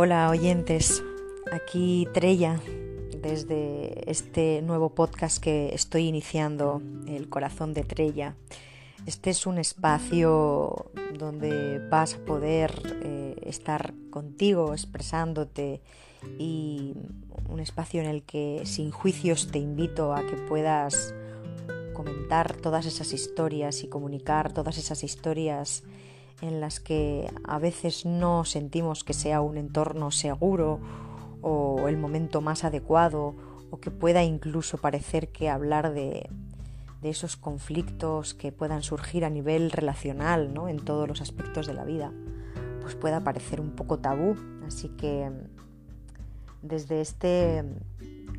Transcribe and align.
Hola 0.00 0.30
oyentes, 0.30 1.02
aquí 1.50 2.06
Trella 2.14 2.60
desde 3.20 4.08
este 4.08 4.62
nuevo 4.62 4.94
podcast 4.94 5.42
que 5.42 5.74
estoy 5.74 6.06
iniciando, 6.06 6.80
El 7.08 7.28
Corazón 7.28 7.74
de 7.74 7.82
Trella. 7.82 8.36
Este 9.06 9.30
es 9.30 9.44
un 9.44 9.58
espacio 9.58 10.92
donde 11.18 11.80
vas 11.88 12.14
a 12.14 12.24
poder 12.24 12.80
eh, 13.02 13.42
estar 13.42 13.92
contigo, 14.10 14.72
expresándote 14.72 15.82
y 16.38 16.94
un 17.48 17.58
espacio 17.58 18.00
en 18.00 18.06
el 18.06 18.22
que 18.22 18.60
sin 18.66 18.92
juicios 18.92 19.50
te 19.50 19.58
invito 19.58 20.14
a 20.14 20.24
que 20.24 20.36
puedas 20.36 21.12
comentar 21.92 22.54
todas 22.54 22.86
esas 22.86 23.12
historias 23.12 23.82
y 23.82 23.88
comunicar 23.88 24.52
todas 24.52 24.78
esas 24.78 25.02
historias 25.02 25.82
en 26.40 26.60
las 26.60 26.80
que 26.80 27.30
a 27.44 27.58
veces 27.58 28.06
no 28.06 28.44
sentimos 28.44 29.04
que 29.04 29.12
sea 29.12 29.40
un 29.40 29.56
entorno 29.56 30.10
seguro 30.10 30.80
o 31.42 31.88
el 31.88 31.96
momento 31.96 32.40
más 32.40 32.64
adecuado 32.64 33.34
o 33.70 33.80
que 33.80 33.90
pueda 33.90 34.22
incluso 34.24 34.78
parecer 34.78 35.28
que 35.28 35.48
hablar 35.48 35.92
de, 35.92 36.28
esos 37.02 37.36
conflictos 37.36 38.34
que 38.34 38.50
puedan 38.50 38.82
surgir 38.82 39.24
a 39.24 39.30
nivel 39.30 39.70
relacional 39.70 40.52
¿no? 40.52 40.68
en 40.68 40.78
todos 40.78 41.06
los 41.06 41.20
aspectos 41.20 41.66
de 41.68 41.74
la 41.74 41.84
vida, 41.84 42.12
pues 42.80 42.96
pueda 42.96 43.22
parecer 43.22 43.60
un 43.60 43.70
poco 43.70 43.98
tabú. 44.00 44.34
Así 44.66 44.88
que 44.88 45.30
desde 46.60 47.00
este 47.00 47.64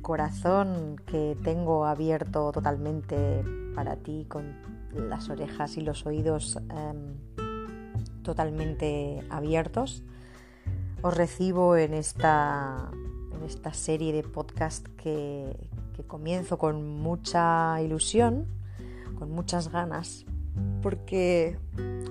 corazón 0.00 0.96
que 1.06 1.36
tengo 1.44 1.84
abierto 1.84 2.50
totalmente 2.50 3.44
para 3.74 3.96
ti, 3.96 4.24
con 4.26 4.56
las 4.94 5.28
orejas 5.28 5.76
y 5.76 5.82
los 5.82 6.06
oídos 6.06 6.56
em, 6.70 7.45
totalmente 8.26 9.22
abiertos, 9.30 10.02
os 11.00 11.16
recibo 11.16 11.76
en 11.76 11.94
esta, 11.94 12.90
en 13.32 13.44
esta 13.44 13.72
serie 13.72 14.12
de 14.12 14.24
podcast 14.24 14.84
que, 14.96 15.56
que 15.94 16.02
comienzo 16.02 16.58
con 16.58 16.98
mucha 16.98 17.80
ilusión, 17.80 18.48
con 19.16 19.30
muchas 19.30 19.70
ganas, 19.70 20.26
porque, 20.82 21.56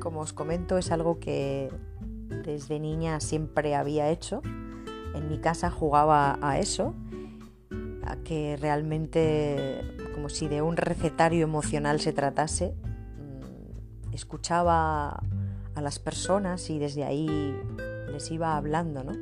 como 0.00 0.20
os 0.20 0.34
comento, 0.34 0.76
es 0.76 0.92
algo 0.92 1.18
que 1.18 1.70
desde 2.44 2.78
niña 2.78 3.20
siempre 3.20 3.74
había 3.74 4.10
hecho. 4.10 4.42
En 5.14 5.28
mi 5.28 5.38
casa 5.38 5.70
jugaba 5.70 6.38
a 6.42 6.58
eso, 6.58 6.94
a 8.04 8.16
que 8.16 8.58
realmente, 8.60 9.96
como 10.14 10.28
si 10.28 10.48
de 10.48 10.60
un 10.60 10.76
recetario 10.76 11.42
emocional 11.42 12.00
se 12.00 12.12
tratase, 12.12 12.74
mm, 12.74 14.12
escuchaba 14.14 15.22
a 15.74 15.80
las 15.80 15.98
personas 15.98 16.68
y 16.70 16.78
desde 16.78 17.04
ahí 17.04 17.56
les 18.10 18.30
iba 18.30 18.56
hablando, 18.56 19.04
¿no? 19.04 19.12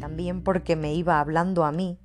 También 0.00 0.42
porque 0.42 0.76
me 0.76 0.94
iba 0.94 1.20
hablando 1.20 1.64
a 1.64 1.72
mí, 1.72 1.98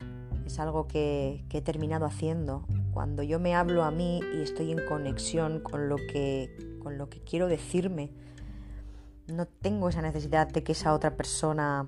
es 0.45 0.59
algo 0.59 0.87
que, 0.87 1.43
he 1.49 1.61
terminado 1.61 2.05
haciendo. 2.05 2.65
Cuando 2.91 3.23
yo 3.23 3.39
me 3.39 3.55
hablo 3.55 3.83
a 3.83 3.91
mí 3.91 4.21
y 4.35 4.41
estoy 4.41 4.71
en 4.71 4.85
conexión 4.87 5.59
con 5.59 5.89
lo 5.89 5.97
que, 5.97 6.77
con 6.81 6.97
lo 6.97 7.09
que 7.09 7.19
quiero 7.19 7.47
decirme, 7.47 8.11
no 9.27 9.45
tengo 9.45 9.89
esa 9.89 10.01
necesidad 10.01 10.47
de 10.47 10.63
que 10.63 10.71
esa 10.71 10.93
otra 10.93 11.15
persona, 11.15 11.87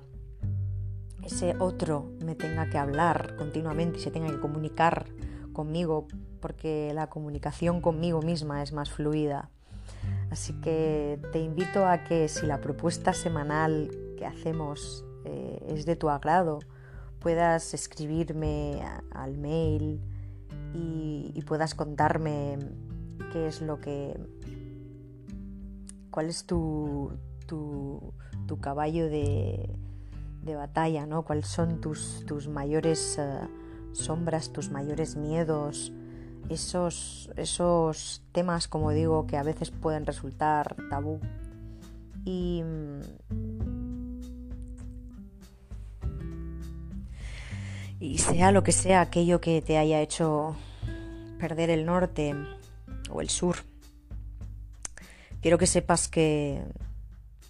ese 1.23 1.55
otro, 1.59 2.11
me 2.23 2.35
tenga 2.35 2.69
que 2.69 2.77
hablar 2.77 3.35
continuamente 3.35 3.97
y 3.97 4.01
se 4.01 4.11
tenga 4.11 4.29
que 4.29 4.39
comunicar 4.39 5.07
conmigo, 5.53 6.07
porque 6.39 6.91
la 6.93 7.09
comunicación 7.09 7.81
conmigo 7.81 8.21
misma 8.21 8.61
es 8.61 8.73
más 8.73 8.91
fluida. 8.91 9.49
Así 10.31 10.53
que 10.61 11.19
te 11.33 11.39
invito 11.39 11.85
a 11.85 12.05
que 12.05 12.29
si 12.29 12.45
la 12.47 12.61
propuesta 12.61 13.11
semanal 13.11 13.91
que 14.17 14.25
hacemos 14.25 15.05
eh, 15.25 15.61
es 15.67 15.85
de 15.85 15.97
tu 15.97 16.09
agrado, 16.09 16.59
puedas 17.19 17.73
escribirme 17.73 18.81
al 19.11 19.37
mail 19.37 20.01
y, 20.73 21.43
puedas 21.45 21.75
contarme 21.75 22.57
qué 23.33 23.47
es 23.47 23.61
lo 23.61 23.81
que... 23.81 24.17
cuál 26.11 26.27
es 26.27 26.45
tu, 26.45 27.11
tu, 27.45 28.13
caballo 28.61 29.09
de, 29.09 29.75
batalla, 30.45 31.05
¿no? 31.05 31.23
¿Cuáles 31.23 31.47
son 31.47 31.81
tus, 31.81 32.25
tus 32.25 32.47
mayores 32.47 33.17
eh, 33.19 33.41
sombras, 33.91 34.53
tus 34.53 34.71
mayores 34.71 35.17
miedos? 35.17 35.91
Esos, 36.49 37.29
esos 37.35 38.21
temas, 38.31 38.67
como 38.67 38.91
digo, 38.91 39.27
que 39.27 39.37
a 39.37 39.43
veces 39.43 39.71
pueden 39.71 40.05
resultar 40.05 40.75
tabú. 40.89 41.19
Y, 42.25 42.63
y 47.99 48.17
sea 48.17 48.51
lo 48.51 48.63
que 48.63 48.71
sea 48.71 49.01
aquello 49.01 49.41
que 49.41 49.61
te 49.61 49.77
haya 49.77 50.01
hecho 50.01 50.55
perder 51.39 51.69
el 51.69 51.85
norte 51.85 52.35
o 53.09 53.21
el 53.21 53.29
sur, 53.29 53.57
quiero 55.41 55.57
que 55.57 55.67
sepas 55.67 56.07
que, 56.07 56.63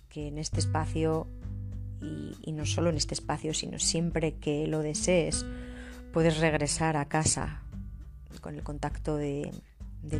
que 0.09 0.27
en 0.27 0.37
este 0.37 0.59
espacio, 0.59 1.27
y, 2.01 2.37
y 2.41 2.53
no 2.53 2.65
solo 2.65 2.89
en 2.89 2.97
este 2.97 3.13
espacio, 3.13 3.53
sino 3.53 3.77
siempre 3.79 4.35
que 4.35 4.67
lo 4.67 4.79
desees, 4.79 5.45
puedes 6.13 6.39
regresar 6.39 6.97
a 6.97 7.05
casa 7.05 7.63
con 8.39 8.55
el 8.55 8.63
contacto 8.63 9.17
de, 9.17 9.51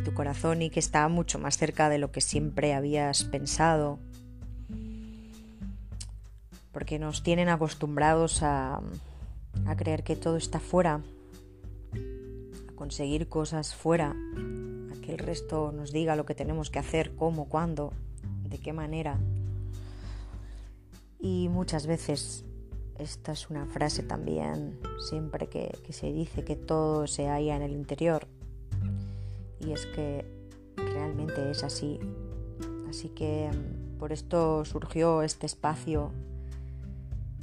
tu 0.04 0.14
corazón 0.14 0.62
y 0.62 0.70
que 0.70 0.80
está 0.80 1.08
mucho 1.08 1.38
más 1.38 1.56
cerca 1.56 1.88
de 1.88 1.98
lo 1.98 2.12
que 2.12 2.20
siempre 2.20 2.74
habías 2.74 3.24
pensado. 3.24 3.98
Porque 6.72 6.98
nos 6.98 7.22
tienen 7.22 7.48
acostumbrados 7.48 8.42
a, 8.42 8.80
a 9.66 9.76
creer 9.76 10.02
que 10.04 10.16
todo 10.16 10.36
está 10.36 10.60
fuera, 10.60 11.00
a 12.68 12.72
conseguir 12.74 13.28
cosas 13.28 13.74
fuera, 13.74 14.10
a 14.10 15.00
que 15.02 15.12
el 15.12 15.18
resto 15.18 15.72
nos 15.72 15.92
diga 15.92 16.16
lo 16.16 16.26
que 16.26 16.34
tenemos 16.34 16.70
que 16.70 16.78
hacer, 16.78 17.14
cómo, 17.16 17.48
cuándo, 17.48 17.92
de 18.48 18.58
qué 18.58 18.72
manera. 18.72 19.18
Y 21.18 21.48
muchas 21.50 21.86
veces 21.86 22.44
esta 22.98 23.32
es 23.32 23.50
una 23.50 23.66
frase 23.66 24.02
también 24.02 24.78
siempre 25.08 25.48
que, 25.48 25.72
se 25.90 26.12
dice 26.12 26.44
que 26.44 26.56
todo 26.56 27.06
se 27.06 27.26
halla 27.28 27.56
en 27.56 27.62
el 27.62 27.72
interior. 27.72 28.26
Y 29.60 29.72
es 29.72 29.86
que 29.86 30.24
realmente 30.76 31.50
es 31.50 31.64
así. 31.64 31.98
Así 32.88 33.08
que 33.08 33.50
mm, 33.50 33.98
por 33.98 34.12
esto 34.12 34.64
surgió 34.64 35.22
este 35.22 35.46
espacio 35.46 36.12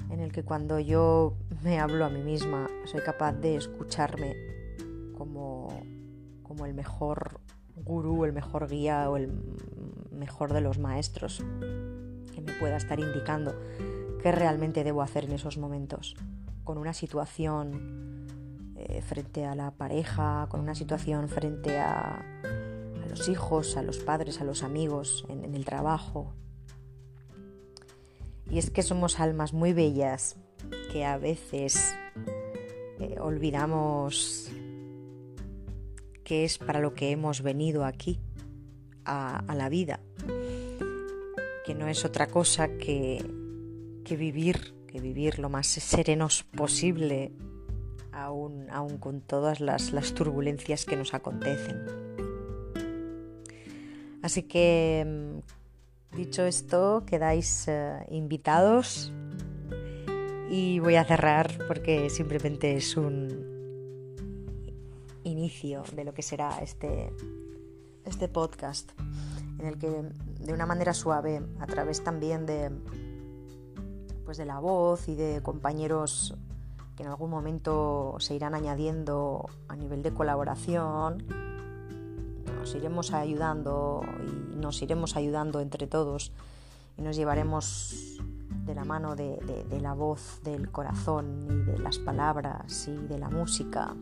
en 0.09 0.20
el 0.20 0.32
que 0.32 0.44
cuando 0.44 0.80
yo 0.80 1.36
me 1.64 1.80
hablo 1.80 2.06
a 2.06 2.09
mí 2.09 2.22
misma 2.22 2.68
soy 2.86 3.02
capaz 3.02 3.34
de 3.34 3.56
escucharme 3.56 4.36
como, 5.18 5.70
como 6.44 6.66
el 6.66 6.74
mejor 6.74 7.40
gurú, 7.76 8.26
el 8.26 8.34
mejor 8.34 8.68
guía 8.68 9.09
o 9.09 9.18
el 9.18 9.32
mejor 10.12 10.54
de 10.54 10.62
los 10.62 10.80
maestros 10.80 11.44
que 12.34 12.42
me 12.42 12.54
pueda 12.54 12.78
estar 12.78 13.00
indicando 13.00 13.54
qué 14.19 14.31
realmente 14.31 14.84
debo 14.84 15.02
hacer 15.02 15.25
en 15.25 15.34
esos 15.34 15.57
momentos, 15.57 16.16
con 16.63 16.78
una 16.78 16.94
situación 16.94 18.28
eh, 18.75 19.02
frente 19.02 19.46
a 19.46 19.56
la 19.56 19.72
pareja, 19.72 20.47
con 20.50 20.59
una 20.62 20.75
situación 20.75 21.28
frente 21.28 21.80
a, 21.80 22.25
los 23.09 23.28
hijos, 23.28 23.75
a 23.75 23.81
los 23.81 23.97
padres, 23.97 24.40
a 24.40 24.44
los 24.44 24.62
amigos, 24.63 25.25
en, 25.29 25.56
el 25.56 25.66
trabajo. 25.66 26.34
Y 28.50 28.59
es 28.59 28.69
que 28.69 28.84
somos 28.84 29.19
almas 29.19 29.52
muy 29.52 29.74
bellas 29.74 30.38
que 30.91 31.06
a 31.06 31.18
veces 31.18 31.96
eh, 33.00 33.18
olvidamos 33.19 34.52
que 36.23 36.46
es 36.46 36.59
para 36.59 36.79
lo 36.79 36.94
que 36.94 37.11
hemos 37.11 37.41
venido 37.41 37.84
aquí, 37.84 38.20
a 39.05 39.55
la 39.55 39.70
vida, 39.70 40.02
que 41.66 41.73
no 41.73 41.88
es 41.88 42.05
otra 42.05 42.28
cosa 42.28 42.67
que 42.78 43.39
que 44.09 44.17
vivir, 44.17 44.73
que 44.88 45.00
vivir 45.00 45.38
lo 45.38 45.50
más 45.50 45.67
serenos 45.67 46.41
posible, 46.41 47.32
aún, 48.11 48.97
con 49.00 49.22
todas 49.22 49.59
las, 49.59 49.91
turbulencias 50.16 50.84
que 50.85 50.96
nos 50.96 51.14
acontecen. 51.14 51.85
Así 54.23 54.41
que, 54.41 55.06
mm, 55.06 56.17
dicho 56.17 56.44
esto, 56.44 57.03
quedáis 57.06 57.67
eh, 57.67 58.03
invitados 58.09 59.14
y 60.50 60.79
voy 60.79 60.96
a 60.96 61.06
cerrar 61.06 61.59
porque 61.67 62.09
simplemente 62.09 62.76
es 62.76 62.97
un 62.97 63.29
inicio 65.23 65.84
de 65.96 66.03
lo 66.03 66.16
que 66.16 66.23
será 66.23 66.58
este, 66.64 67.14
este 68.06 68.28
podcast 68.28 68.91
en 69.59 69.67
el 69.67 69.78
que 69.78 69.88
de 70.40 70.52
una 70.52 70.66
manera 70.66 70.96
suave, 70.96 71.44
a 71.59 71.67
través 71.67 72.03
también 72.03 72.47
de, 72.47 72.72
pues, 74.29 74.37
de 74.37 74.46
la 74.46 74.59
voz 74.59 75.08
y 75.08 75.16
de 75.16 75.41
compañeros 75.41 76.35
que 76.96 77.02
en 77.02 77.09
algún 77.09 77.31
momento 77.31 78.16
se 78.20 78.35
irán 78.35 78.53
añadiendo 78.53 79.49
a 79.67 79.76
nivel 79.76 80.03
de 80.03 80.14
colaboración. 80.14 81.26
Nos 82.59 82.76
iremos 82.76 83.11
ayudando 83.11 84.03
y 84.53 84.55
nos 84.55 84.84
iremos 84.84 85.16
ayudando 85.16 85.61
entre 85.61 85.87
todos 85.87 86.31
y 86.96 87.02
nos 87.02 87.16
llevaremos 87.16 88.20
de 88.67 88.76
la 88.76 88.85
mano 88.85 89.16
de, 89.16 89.40
la 89.81 89.96
voz, 89.96 90.41
del 90.43 90.70
corazón 90.70 91.47
y 91.49 91.72
de 91.72 91.79
las 91.79 91.97
palabras 91.97 92.87
y 92.87 92.96
de 92.96 93.17
la 93.17 93.29
música. 93.32 93.96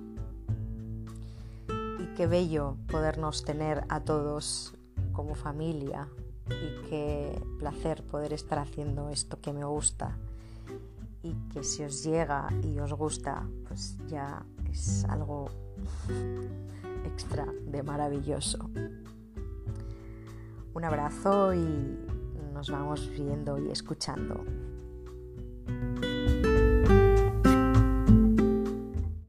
Y 1.69 2.05
qué 2.17 2.27
bello 2.27 2.75
podernos 2.91 3.45
tener 3.45 3.85
a 3.87 4.01
todos 4.01 4.73
como 5.13 5.35
familia 5.35 6.09
y 6.49 6.89
qué 6.89 7.41
placer 7.59 8.03
poder 8.03 8.33
estar 8.33 8.59
haciendo 8.59 9.09
esto 9.09 9.39
que 9.41 9.53
me 9.53 9.65
gusta 9.65 10.17
y 11.23 11.33
que 11.53 11.63
si 11.63 11.83
os 11.83 12.03
llega 12.03 12.49
y 12.63 12.79
os 12.79 12.93
gusta, 12.93 13.47
pues 13.67 13.97
ya 14.07 14.45
es 14.69 15.05
algo 15.05 15.49
extra 17.05 17.45
de 17.65 17.83
maravilloso. 17.83 18.69
Un 20.73 20.83
abrazo 20.83 21.53
y 21.53 21.97
nos 22.53 22.69
vamos 22.69 23.09
viendo 23.09 23.57
y 23.57 23.71
escuchando. 23.71 24.43